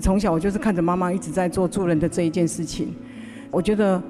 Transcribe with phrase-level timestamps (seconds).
[0.00, 2.94] 从小我就是看着妈妈一直在做助人的这一件事情，
[3.50, 4.02] 我觉得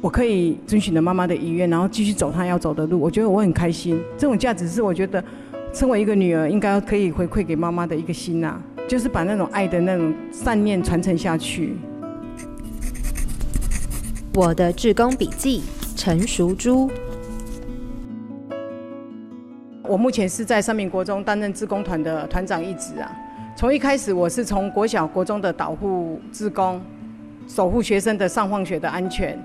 [0.00, 3.00] 我可以遵循着妈妈的遗愿，然后继续走她要走的路。
[3.00, 5.24] 我觉得我很开心，这种价值是我觉得，
[5.72, 11.74] 身为一个女儿应该可以回馈给妈妈的一个心呐，就是把那种爱的那种善念传承下去。
[14.34, 15.62] 我的志工笔记，
[15.96, 16.90] 陈淑珠。
[19.82, 23.10] 我目前是在三民国中担任志工团的团长一职啊。
[23.58, 26.80] 从一开始，我是从国小、国中的导护志工，
[27.48, 29.36] 守护学生的上放学的安全，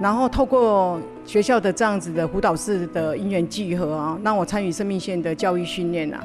[0.00, 6.18] 然后透过学校的这样子的辅导室的因缘聚合啊，让我参与生命线的教育训练啊，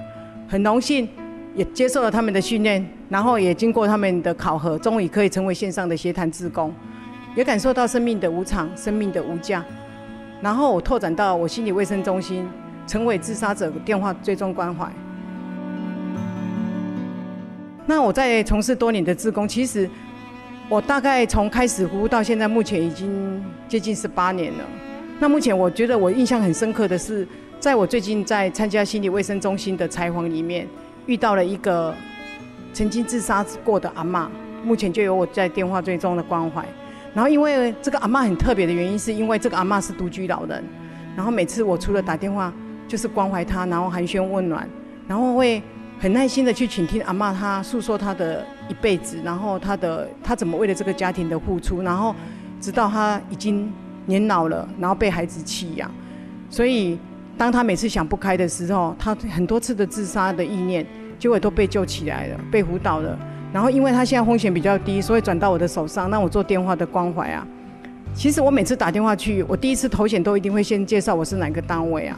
[0.47, 1.05] 很荣幸
[1.55, 6.73] 也接受了他们的训练，然后也经过他们的考核，终于可以成为线上的协谈志工，
[7.35, 9.61] 也感受到生命的无常、生命的无价，
[10.39, 12.47] 然后我拓展到我心理卫生中心，
[12.87, 14.89] 成为自杀者电话追踪关怀。
[17.89, 19.89] 那我在从事多年的志工，其实
[20.69, 24.63] 我大概从开始服务到现在，目前已经接近十八年了。
[25.17, 27.27] 那目前我觉得我印象很深刻的是，
[27.59, 30.67] 在我最近在参加心理卫生中心的采访里面，
[31.07, 31.91] 遇到了一个
[32.73, 34.29] 曾经自杀过的阿妈，
[34.63, 36.63] 目前就有我在电话追踪的关怀。
[37.15, 40.63] 然后因为这个阿妈很特别的原因，是因为这个阿妈是独居老人，
[41.15, 42.53] 然后每次我除了打电话，
[42.87, 44.69] 就是关怀她，然后寒暄问暖，
[45.07, 45.59] 然后会。
[45.99, 52.15] 很耐心的去倾听阿妈，她诉说她的一辈子，然后她的她怎么为了这个家庭的付出，然后
[52.61, 53.69] 直到她已经
[54.05, 55.91] 年老了，然后被孩子弃养，
[56.49, 56.97] 所以
[57.37, 60.85] 当她每次想不开的时候，她很多次的自杀的意念，
[61.19, 63.19] 结果都被救起来了，被辅导了。
[63.51, 67.45] 然后因为她现在风险比较低，所以转到我的手上，让我做电话的关怀啊。
[68.13, 72.17] 其实我每次打电话去，我第一次头险都一定会先介绍我是哪个单位啊。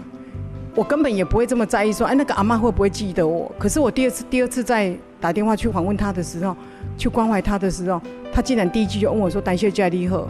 [0.73, 3.51] 我根本也不会这么在意，说哎，那个阿妈会不会记得我？
[3.59, 6.55] 可是我第二次、第二次在打电话去访问她的时候，
[6.97, 10.25] 去关怀她的时候，她竟然第一句就问我说：“感谢家里贺。”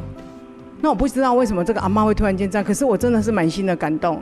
[0.82, 4.20] 那我不知道为什么这个阿妈会突然间这样，可是我真的是满心的感动，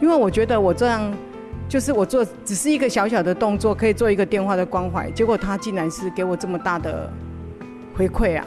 [0.00, 1.12] 因为我觉得我这样
[1.68, 7.12] 就是我做只是一个小小的动作，可以做一个电话的关怀，结果她竟然是给我这么大的
[7.94, 8.44] 回馈啊！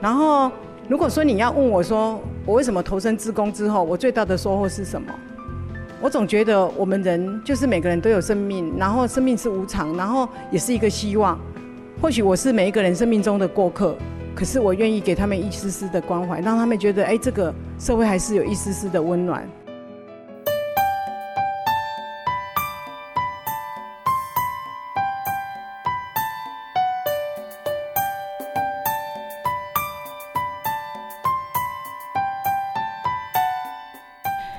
[0.00, 0.50] 然后
[0.88, 5.06] 如果说你要问我说我为什么投身自工之后，我最大的收获是什么？
[6.00, 11.38] 我总觉得我们人就是每个人都有生命，然后生命是无常，然后也是一个希望。
[12.02, 13.96] 或许我是每一个人生命中的过客，
[14.34, 19.48] 可是我愿意给他们一丝丝的关怀，让他们觉得，哎，这个社会还是有一丝丝的温暖。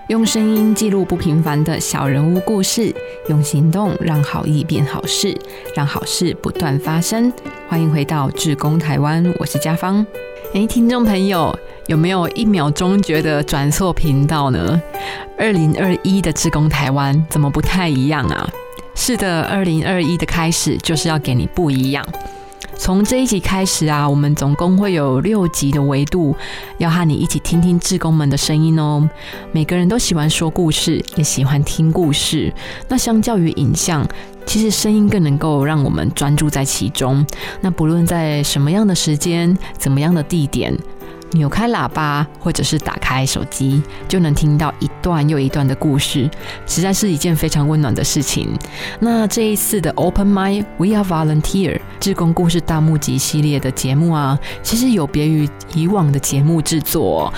[0.08, 2.96] 用声音记录不平凡的小人物故事，
[3.28, 5.38] 用行动让好意变好事，
[5.76, 7.32] 让好事不断发生。
[7.68, 10.06] 欢迎回到志工台湾，我是家芳。
[10.54, 11.54] 诶，听众朋友，
[11.88, 14.82] 有没有一秒钟觉得转错频道呢？
[15.38, 18.50] 二零二一的志工台湾怎么不太一样啊？
[18.96, 22.06] 是的，二零二一的开始就是要给你不一样。
[22.78, 26.36] 从这一集开始啊，我们总共会有六集的维度，
[26.78, 29.10] 要和你一起听听志工们的声音哦。
[29.52, 32.54] 每个人都喜欢说故事，也喜欢听故事。
[32.88, 34.08] 那相较于影像，
[34.46, 37.26] 其实声音更能够让我们专注在其中。
[37.60, 40.74] 那不论在什么样的时间、怎么样的地点。
[41.32, 46.30] 扭开喇叭，或者是打开手机，就能听到一段又一段的故事，
[46.66, 48.50] 实在是一件非常温暖的事情。
[49.00, 57.34] 那这一次的 Open My We Are Volunteer 志工故事大募集系列的节目啊，其实有别于以往的节目制作，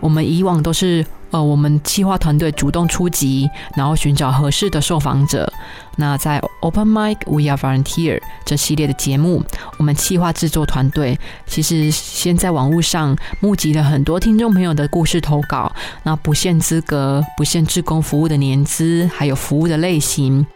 [0.00, 1.04] 我们以往都是。
[1.32, 5.50] 呃，我们企划团队主动出击，然后寻找合适的受访者。
[5.96, 9.42] 那在 Open Mic We Are Volunteer 这系列的节目，
[9.78, 15.72] 我们企划制作团队其实先在网络上募集了很多听众朋友的故事投稿，
[16.02, 20.46] 那不限资格，不限志工服务的年资，还有服务的类型。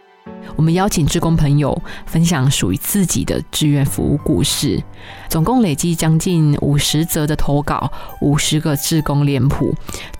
[0.55, 4.81] 我们邀请志工朋友分享属于自己的志愿服务故事，
[5.29, 7.91] 总共累计将近五十则的投稿，
[8.21, 9.75] 五十个志工脸谱。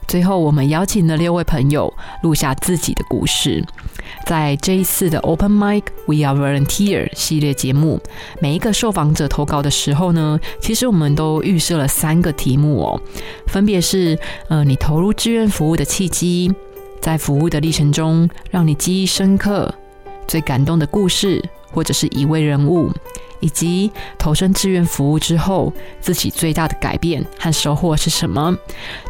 [0.07, 1.91] 最后，我们邀请了六位朋友
[2.21, 3.65] 录下自己的故事。
[4.25, 7.99] 在这一次的 Open Mic We Are Volunteer 系列节目，
[8.41, 13.01] 每一个受访者投稿的时候呢，其实我们都预设了三个题目哦，
[13.47, 14.17] 分别是：
[14.49, 16.51] 呃，你投入志愿服务的契机，
[17.01, 19.73] 在服务的历程中让你记忆深刻。
[20.27, 22.91] 最感动的故事，或者是一位人物，
[23.39, 28.55] 以及投身志愿服务之后自己最大的改变和收获是什么？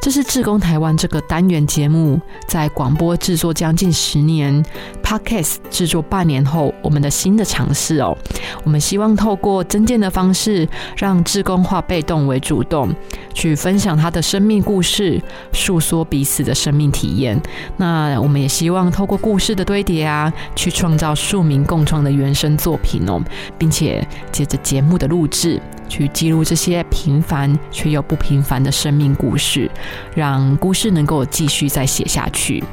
[0.01, 4.63] 这是志工台湾这个单元节目在广播制作将近十年
[5.03, 8.17] ，Podcast 制作半年后，我们的新的尝试哦。
[8.63, 12.93] 我们希望透过增建的方式，让志工化被动为主动，
[13.33, 15.21] 去分享他的生命故事，
[15.53, 17.41] 诉说彼此的生命体验。
[17.77, 23.21] 那我们也希望透过故事的堆叠啊，去创造庶民共创的原生作品哦，
[23.57, 29.69] 并且借着节目的录制，去记录这些平凡却又不平凡的生命故事，
[30.15, 32.63] 让故事能够继续再写下去。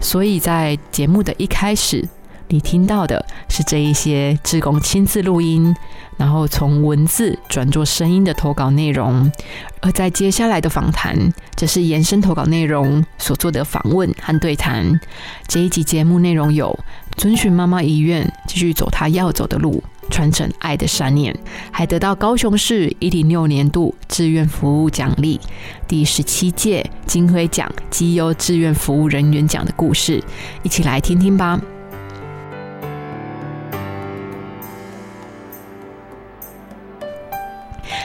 [0.00, 2.08] 所以在节目的一开始。
[2.48, 5.74] 你听到的是这一些志工亲自录音，
[6.18, 9.32] 然后从文字转做声音的投稿内容，
[9.80, 15.00] 而在接下来的访谈，则是延伸投稿内容所做的访问和对谈。
[15.46, 16.78] 这一集节目内容有：
[17.16, 21.34] 遵循妈妈遗愿，继续走她要走的路，传承爱的善念，
[21.72, 25.40] 还得到高雄市一零六年度志愿服务奖励，
[25.88, 30.22] 第十七届金辉奖绩优志愿服务人员奖的故事，
[30.62, 31.58] 一起来听听吧。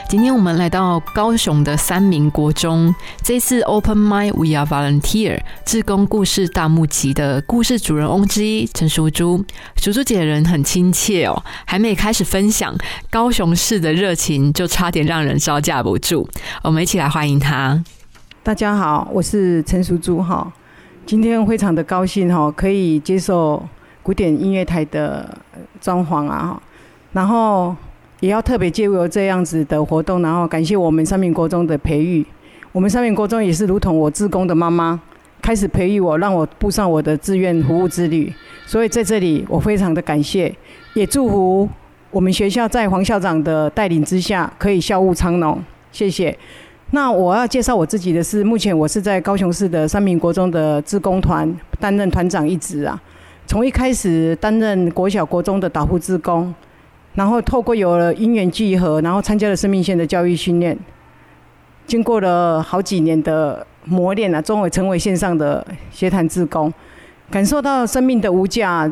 [0.08, 9.44] 今天我们来到高雄的三明国中，这次 Open My We Are Volunteer 志工故事大募集的故事主人翁之一陈淑珠，
[9.76, 12.74] 淑珠姐人很亲切哦，还没开始分享
[13.10, 16.26] 高雄市的热情，就差点让人招架不住。
[16.62, 17.84] 我们一起来欢迎她。
[18.42, 20.50] 大家好，我是陈淑珠哈，
[21.04, 23.62] 今天非常的高兴哈，可以接受
[24.02, 25.36] 古典音乐台的
[25.82, 26.58] 装潢啊，
[27.12, 27.76] 然后。
[28.20, 32.26] 也要特别借由这样子的活动，然后感谢我们三明国中的培育。
[32.72, 35.00] 我们三明国中也是如同我自工的妈妈，
[35.40, 38.32] 开始培育我，让我步上我的志愿服务之旅。
[38.66, 40.52] 所以在这里，我非常的感谢，
[40.94, 41.68] 也祝福
[42.10, 45.62] 我们学校在黄校长的带领之下，可以校务昌隆。
[45.92, 46.36] 谢谢。
[46.90, 53.00] 那我要介绍我自己的是，目前我是在高雄市的三明国中的志工团担任团长一职啊。
[53.46, 56.52] 从一开始担任国小国中的导护志工。
[57.18, 60.78] 然后透过有了因缘聚合，然后参加了生命线的教育训练，
[61.84, 66.72] 经过了好几年的磨练啊，终于成为线上的协谈志工，
[67.28, 68.88] 感受到生命的无价，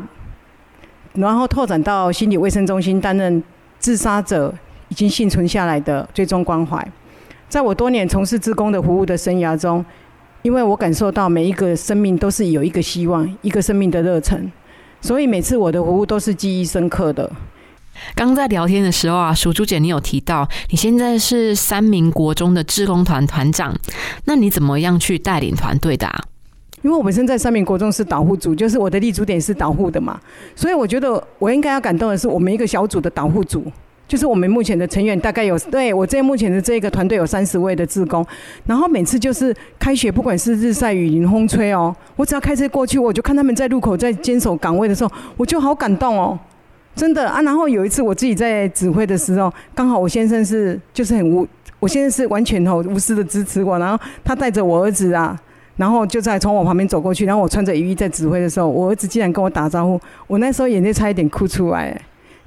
[1.14, 3.40] 然后拓展到心理卫生中心担任
[3.78, 4.52] 自杀者
[4.88, 6.84] 已经幸存下来的最终关怀。
[7.49, 9.84] 在我多年从事志工的服务的生涯中，
[10.43, 14.50] 因为我感受到每一个生命都是有一个希望，一个生命的热忱，
[15.00, 17.31] 所以每次我的服务都是记忆深刻的。
[18.14, 23.75] 刚在聊天的时候啊，鼠猪姐，你有提到你现在是三名国中的志工团团长，
[24.25, 26.08] 那你怎么样去带领团队的？
[26.82, 30.20] 因为我本身在三名国中是导护组，就是我的立足点是导护的嘛，
[30.54, 33.64] 所以我觉得我应该要感动的是我们一个小组的导护组，
[34.06, 38.25] 就是我们目前的成员大概有，对我这目前的这个团队有三十位的志工，
[38.66, 46.38] 然后每次就是开学，不管是日晒雨淋风吹哦，我只要开车过去，我就看他们在路口在坚守岗位的时候，我就好感动哦。
[46.96, 51.46] 真的啊，然后有一次我自己在指挥的时候，刚好我先生是就是很无，
[51.78, 55.38] 我先生是完全哦无私的支持我，然后他带着我儿子啊，
[55.76, 61.88] 然后就在从我旁边走过去，然后我穿着雨衣在指挥的时候，我儿子竟然跟我打招呼，我那时候眼泪差一点哭出来，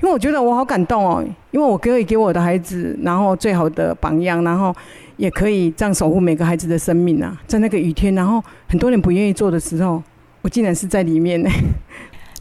[0.01, 4.75] 因为我觉得我好感动哦，因为我可以给我的孩子，然后最好的榜样，然后
[5.17, 10.01] 也可以这样守护每个孩子的生命啊，在那个雨天，然后很多人不愿意做的时候，
[10.41, 11.49] 我竟然是在里面呢。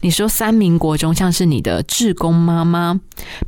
[0.01, 2.99] 你说三民国中像是你的志工妈妈，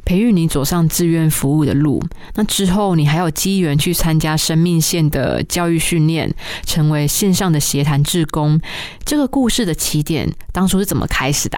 [0.04, 2.04] 培育你走上志愿服务的路。
[2.36, 6.34] 那之后你还有机缘去参加生命线的教育训练，
[6.66, 8.60] 成为线上的协谈志工。
[9.06, 11.58] 这个故事的起点当初是怎么开始的？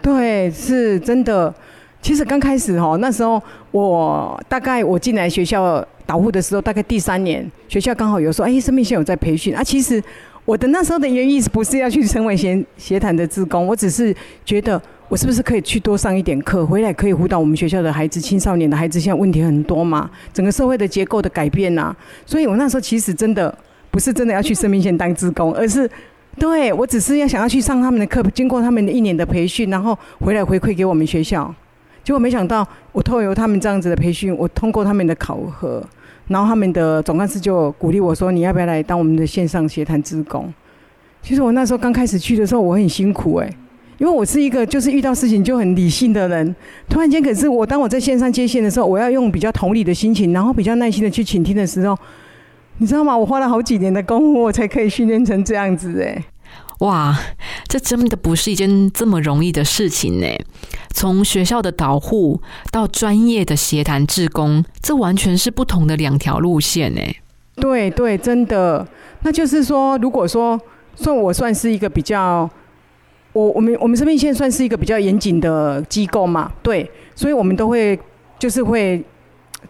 [0.00, 1.52] 对，是真的。
[2.00, 3.42] 其实刚开始哦，那时候
[3.72, 9.64] 我大概我进来学校导护的时候，大概第三年，学校刚好有说，哎，生命线有在培训啊。
[9.64, 10.00] 其实。
[10.48, 13.66] 我的那时候的原意不是要去成为协协谈的志工？
[13.66, 18.98] 我只是觉得我是不是可以去多上一点课，回来可以辅导我们学校的孩子、青少年的孩子。
[18.98, 23.54] 现在问题很多嘛，整个社会的结构的改变呐，所以我那时候其实真的
[23.90, 25.86] 不是真的要去生命线当志工，而是
[26.38, 31.54] 对我只是要想要去上他们的课，经过他们的一年的培训，然后回来回馈给我们学校。
[32.02, 35.86] 结果没想到，我透过他们这样子的培训，我通过他们的考核。
[36.28, 40.52] 然后他们的总干事就鼓励我说：“你要不要来当我们的线上协谈职工？”
[41.22, 43.50] 其实我那时候刚开始去的时候，我很辛苦哎，
[43.98, 46.54] 因为我是一个就是遇到事情就很理性的人。
[46.88, 51.98] 突然间，可是我当我在线上接线的时候，我要用比较同理的心情，然后比较耐心的去倾听的时候，
[52.78, 53.16] 你知道吗？
[53.16, 56.22] 我花了好几年的功夫，我才可以训练成这样子哎。
[56.80, 57.18] 哇，
[57.66, 60.26] 这真的不是一件这么容易的事情呢。
[60.90, 67.00] 从学校的导护到专业的协谈志工，这完全是不同的两条路线呢。
[67.56, 68.86] 对对，真的。
[69.22, 70.60] 那就是说，如果说
[70.94, 72.48] 算我算是一个比较，
[73.32, 77.98] 我我们我们生命线算是一个比较严谨的机构嘛，对，所以我们都会
[78.38, 79.04] 就是会。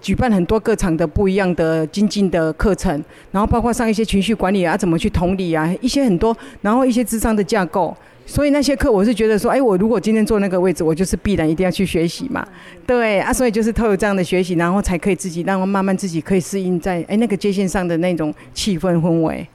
[0.01, 7.97] 举办很多各场的不一样的精进的课程，然后包括上一些情绪管理啊，怎么去同理啊，一些很多，然后一些智商的架构。
[8.27, 12.47] 所以那些课我是觉得说，哎，我如果今天坐那个位置，我就是必然一定要去学习嘛。
[12.87, 19.49] 对啊，所以就是透过这样的学习，然后才可以自己让慢慢自己可以适应在哎那个接线上的那种气氛氛围。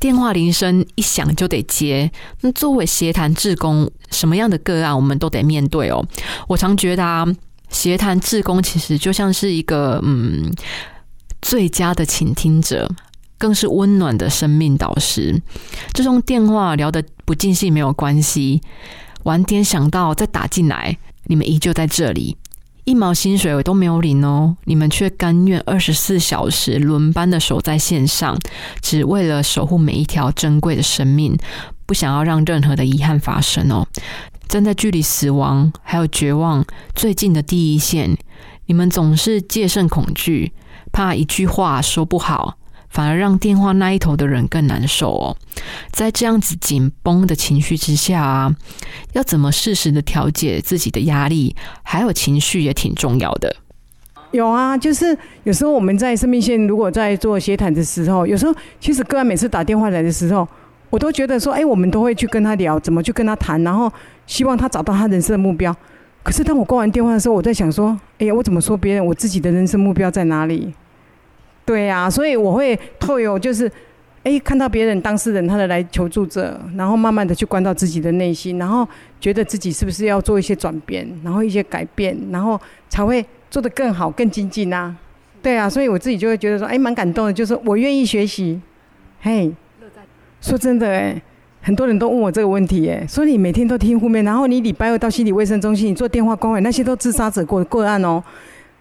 [0.00, 2.10] 电话铃声一响就得接。
[2.40, 6.04] 那作为协谈志工，什么样的个案我们都得面对哦。
[6.48, 7.24] 我常觉得啊。
[7.74, 10.50] 协谈志工其实就像是一个嗯
[11.42, 12.88] 最佳的倾听者，
[13.36, 15.42] 更是温暖的生命导师。
[15.92, 18.62] 这种电话聊得不尽兴没有关系，
[19.24, 22.36] 晚点想到再打进来，你们依旧在这里，
[22.84, 28.38] 一毛薪水我都没有领哦，你们却甘愿二十四小时轮班的守在线上，
[28.80, 31.36] 只为了守护每一条珍贵的生命，
[31.84, 33.86] 不想要让任何的遗憾发生哦。
[34.48, 38.16] 站在距离死亡还有绝望最近的第一线，
[38.66, 40.52] 你们总是戒慎恐惧，
[40.92, 42.56] 怕一句话说不好，
[42.88, 45.36] 反而让电话那一头的人更难受哦。
[45.90, 48.54] 在这样子紧绷的情绪之下啊，
[49.14, 53.56] 要怎么适时的调节自己的压力，还有情绪也挺重要的。
[54.30, 60.46] 有啊，就是有时候我们在生命线如果在做协谈的时候，有时候其实个案每次打电话来的时候。
[60.90, 63.92] 我都觉得说，哎，我们都会去跟他聊，怎么去跟他谈，然后
[64.26, 65.74] 希望他找到他人生的目标。
[66.22, 69.04] 可是当我挂完电话的时候，我在想说，哎呀，我怎么说别人？
[69.04, 70.72] 我自己的人生目标在哪里？
[71.66, 73.70] 对呀，所以我会透有就是，
[74.22, 78.88] 哎，看到别人当事人他的来求助者，然后慢慢的去关到自己的内心，然后
[79.20, 84.94] 觉得自己是不是要做一些转变，然后一些改变，然后才会做得更好、更精进啊。
[85.42, 88.60] 对啊，所以我自己就会觉得说，哎，蛮感动的，就是我愿意学习，
[89.20, 89.52] 嘿。
[90.44, 91.22] 说真的哎，
[91.62, 98.22] 很多人都问我这个问题哎，说你每天都听负面，然后你礼拜二到心理卫生中心，你做电话关怀，那些都自杀者过个案哦，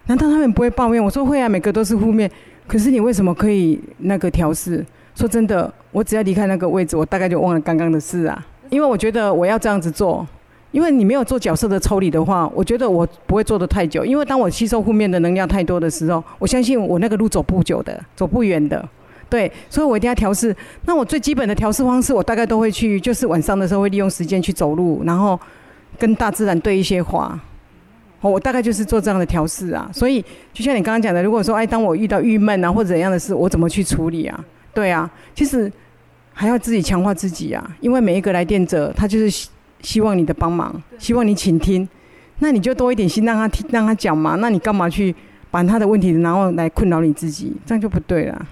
[0.08, 1.02] 难道他们不会抱怨？
[1.02, 2.30] 我说会啊，每个都是负面，
[2.68, 4.86] 可是你为什么可以那个调试？
[5.16, 10.28] 说真的，我只要离开那个位置，我大概就忘了刚刚的事啊，因为我觉得我要这样子做，
[10.72, 18.86] 因为你没有做角色的抽离的话，我觉得我不会做的太久，因为当我吸收负面的能量太多的时候，我相信我那个路走不久的，走不远的。
[19.34, 20.56] 对，所以我一定要调试。
[20.86, 25.40] 那我最基本的调试方式，我大概都会去，就是晚上的时候会利用时间去走路，然后
[25.98, 27.40] 跟大自然对一些话。
[28.22, 29.90] 我大概就是做这样的调试啊。
[29.92, 30.24] 所以
[30.54, 34.46] 就像你刚刚讲的，如果说哎，当我遇到郁闷啊或者怎样的事，我怎么去处理啊？
[34.72, 35.72] 对啊，其实
[36.32, 37.76] 还要自己强化自己啊。
[37.80, 39.50] 因为每一个来电者，他就是希
[39.82, 41.90] 希望你的帮忙，希望你倾听。
[42.38, 44.36] 那你就多一点心让他听，让他讲嘛。
[44.36, 45.16] 那你干嘛去
[45.50, 47.52] 把他的问题然后来困扰你自己？
[47.66, 48.48] 这样就不对了。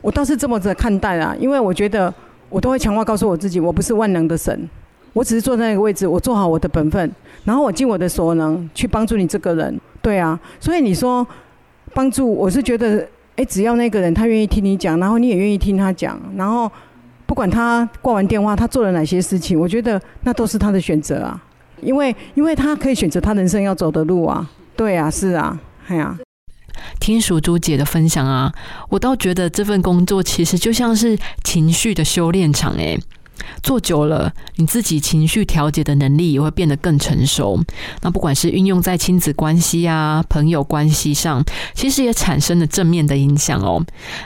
[0.00, 2.12] 我倒是这么着看待啊，因为我觉得
[2.48, 4.68] 我都会强化告诉我自己，我不是万能的神，
[5.12, 7.10] 我只是坐在那个位置，我做好我的本分，
[7.44, 9.80] 然后我尽我的所能去帮助你这个人。
[10.02, 11.26] 对啊，所以你说
[11.92, 16.70] 帮助，我是觉得，哎，只要那个人他愿意听你讲，然后你也愿意听他讲，然后
[17.26, 21.42] 不管他挂完电话他做了哪些事情，我觉得那都是他的选择啊，
[21.82, 24.48] 因为因为他可以选择他人生要走的路啊。
[24.74, 26.16] 对啊，是啊，哎呀。
[27.00, 28.52] 听属猪姐的分享啊，
[28.90, 33.00] 我倒觉得这份工作其实就像是情绪的修炼场诶，
[33.62, 37.58] 做久了，你自己情绪调节的能力也会变得更成熟。
[38.02, 41.42] 那不管是运用在亲子关系啊、朋友关系上，
[41.74, 43.82] 其实也产生了正面的影响哦。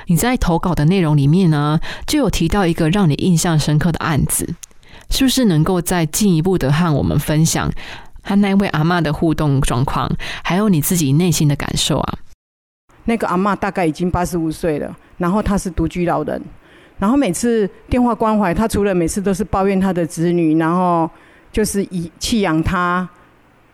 [0.09, 4.55] 你在投稿的内容里面呢，就有提到一个让你印象深刻的案子，
[5.11, 7.73] 是不是能够再进一步的和我们分享
[8.23, 10.11] 和那位阿妈的互动状况，
[10.43, 12.19] 还有你自己内心的感受啊？
[13.07, 16.41] 那个阿妈大概已经八十五岁了，然后她是独居老人，
[16.99, 21.09] 然后每次电话关怀，她除了每次都是抱怨她的子女，然后
[21.53, 23.07] 就是以弃养她，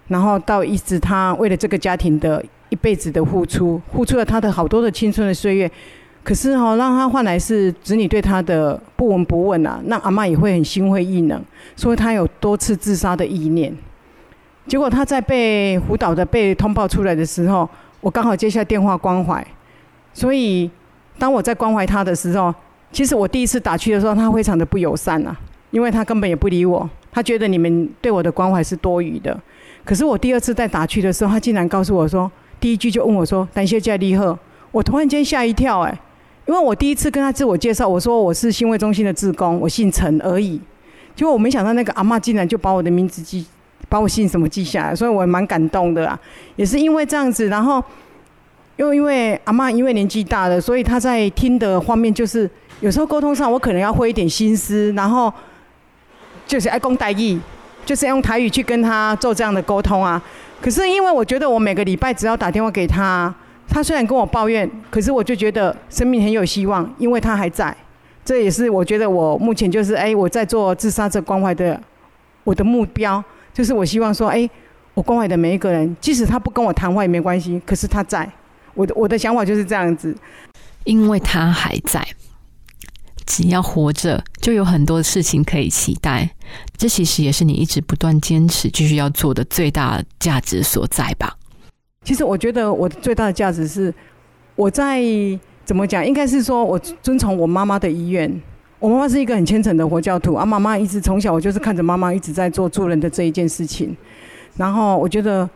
[0.09, 5.71] 然后到一直她为了这个家庭的一辈子的付出，付出了她的好多的青春的岁月，
[6.25, 11.41] 可是哈，让她换来是子女对她的不闻不问啊，那阿妈也会很心灰意冷，
[11.77, 13.73] 所以她有多次自杀的意念，
[14.67, 17.69] 结果她在被辅导的被通报出来的时候。
[18.01, 19.47] 我刚好接下电话关怀，
[20.15, 20.71] 所以
[21.19, 22.55] 当我在关怀他的时候，
[22.91, 25.37] 其实我第一次打去的时候，他非常的不友善呐，
[25.71, 29.39] 因为他根本也不理我，他觉得你们对我的关怀是多余的。
[29.85, 34.39] 可是我第二次再打去的时候，他竟然告诉我说，第一句就问我说：“感谢加利赫。”
[34.73, 35.99] 我突然间吓一跳，哎，
[36.47, 40.61] 因为我第一次跟他自我介绍，我说我是新卫中心的志工，我姓陈而已。
[41.17, 43.45] 结果我没想到那个阿妈竟然就把我的名字记，
[43.91, 46.19] 把我姓什么记下来，所以我蛮感动的啊。
[46.57, 47.85] 也是因为这样子，然后
[48.77, 52.49] 又因为阿妈因为年纪大了，所以她在听的方面就是
[52.81, 55.31] 有时候沟通上我可能要费一点心思，然后
[56.47, 57.39] 就是爱讲台语，
[57.85, 60.23] 就是用台语去跟她做这样的沟通啊。
[60.63, 63.35] 可是因为我觉得我每个礼拜只要打电话给她。
[63.73, 67.73] 他虽然跟我抱怨，可是我就觉得生命很有希望，因为他还在。
[68.25, 71.81] 这也是我觉得我目前就是哎，我在做自杀者关怀的
[72.43, 74.49] 我的目标，就是我希望说，哎，
[74.95, 78.31] 我关怀的每一个人，即使他不跟我谈话也没关系，可是他在。
[78.75, 80.17] 我的我的想法就是这样子，
[80.85, 82.07] 因为他还在，
[83.27, 86.31] 只要活着，就有很多事情可以期待。
[86.77, 91.37] 这其实也是你一直不断坚持继续要做的最大价值所在吧。
[92.05, 93.93] 其实我觉得我最大的价值是，
[94.55, 95.03] 我在
[95.65, 96.07] 怎么讲？
[96.07, 98.41] 应该是说我遵从我妈妈的遗愿。
[98.81, 103.95] 我妈妈是一个很虔诚的佛教徒，啊，妈妈一直从小我就是看着妈妈一直在做助人的这一件事情。
[104.57, 105.49] 然后我觉得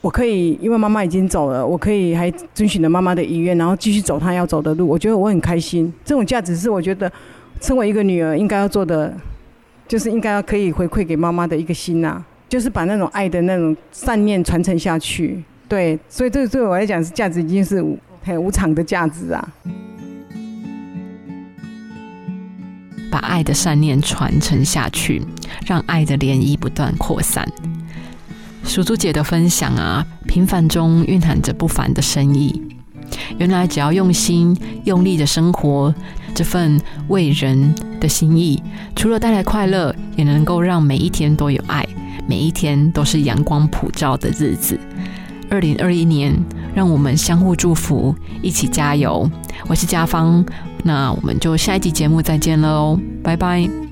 [0.00, 4.88] 我可以，因为妈妈已经走了，我可以还遵循着妈妈的遗愿，然后继续走她要走的路。
[4.88, 5.92] 我觉得我很开心。
[6.04, 7.10] 这种价值是我觉得
[7.60, 9.14] 身为一个女儿应该要做的，
[9.86, 15.40] 就是应该要可以回馈给妈妈的一个心呐，就是把那种爱的那种善念传承下去。
[15.68, 19.48] 对，所以这对我来讲是价值，已经是无很无常的价值啊。
[23.12, 25.22] 把爱的善念传承下去，
[25.66, 27.46] 让爱的涟漪不断扩散。
[28.64, 32.62] 淑珠姐的分享啊，平凡中蕴含着不凡的深意。
[33.36, 35.94] 原来只要用心、用力的生活，
[36.34, 38.62] 这份为人的心意，
[38.96, 41.86] 除了带来快乐，也能够让每一天都有爱，
[42.26, 44.80] 每一天都是阳光普照的日子。
[45.50, 46.34] 二零二一年，
[46.74, 49.30] 让我们相互祝福，一起加油。
[49.68, 50.44] 我是家芳，
[50.82, 53.91] 那我们就下一集节目再见了哦，拜拜。